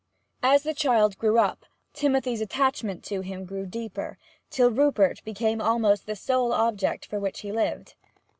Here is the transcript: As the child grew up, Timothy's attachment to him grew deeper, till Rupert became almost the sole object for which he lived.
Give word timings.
As 0.41 0.63
the 0.63 0.73
child 0.73 1.15
grew 1.19 1.37
up, 1.37 1.63
Timothy's 1.93 2.41
attachment 2.41 3.03
to 3.03 3.21
him 3.21 3.45
grew 3.45 3.67
deeper, 3.67 4.17
till 4.49 4.71
Rupert 4.71 5.23
became 5.23 5.61
almost 5.61 6.07
the 6.07 6.15
sole 6.15 6.53
object 6.53 7.05
for 7.05 7.19
which 7.19 7.41
he 7.41 7.51
lived. 7.51 7.93